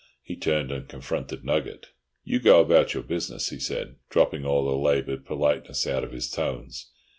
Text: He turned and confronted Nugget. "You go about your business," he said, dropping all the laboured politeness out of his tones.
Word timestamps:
He 0.23 0.35
turned 0.35 0.71
and 0.71 0.87
confronted 0.87 1.45
Nugget. 1.45 1.89
"You 2.23 2.39
go 2.39 2.59
about 2.59 2.95
your 2.95 3.03
business," 3.03 3.49
he 3.49 3.59
said, 3.59 3.97
dropping 4.09 4.45
all 4.47 4.65
the 4.65 4.75
laboured 4.75 5.27
politeness 5.27 5.85
out 5.85 6.03
of 6.03 6.11
his 6.11 6.27
tones. 6.27 6.89